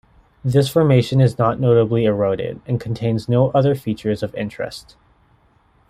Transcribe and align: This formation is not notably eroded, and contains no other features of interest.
This 0.43 0.67
formation 0.67 1.21
is 1.21 1.37
not 1.37 1.59
notably 1.59 2.05
eroded, 2.05 2.59
and 2.65 2.81
contains 2.81 3.29
no 3.29 3.51
other 3.51 3.75
features 3.75 4.23
of 4.23 4.33
interest. 4.33 4.95